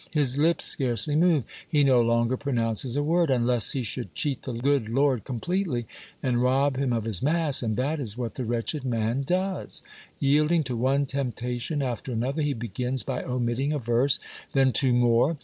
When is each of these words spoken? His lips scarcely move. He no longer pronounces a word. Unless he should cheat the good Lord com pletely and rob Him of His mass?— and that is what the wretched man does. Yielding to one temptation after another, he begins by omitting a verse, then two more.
His 0.09 0.39
lips 0.39 0.65
scarcely 0.65 1.15
move. 1.15 1.43
He 1.69 1.83
no 1.83 2.01
longer 2.01 2.35
pronounces 2.35 2.95
a 2.95 3.03
word. 3.03 3.29
Unless 3.29 3.73
he 3.73 3.83
should 3.83 4.15
cheat 4.15 4.41
the 4.41 4.53
good 4.53 4.89
Lord 4.89 5.23
com 5.23 5.39
pletely 5.39 5.85
and 6.23 6.41
rob 6.41 6.75
Him 6.75 6.91
of 6.91 7.03
His 7.03 7.21
mass?— 7.21 7.61
and 7.61 7.77
that 7.77 7.99
is 7.99 8.17
what 8.17 8.33
the 8.33 8.43
wretched 8.43 8.83
man 8.83 9.21
does. 9.21 9.83
Yielding 10.19 10.63
to 10.63 10.75
one 10.75 11.05
temptation 11.05 11.83
after 11.83 12.11
another, 12.11 12.41
he 12.41 12.53
begins 12.53 13.03
by 13.03 13.21
omitting 13.23 13.73
a 13.73 13.77
verse, 13.77 14.17
then 14.53 14.73
two 14.73 14.91
more. 14.91 15.37